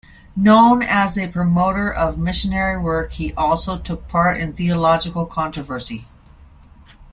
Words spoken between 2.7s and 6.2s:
work, he also took part in theological controversy.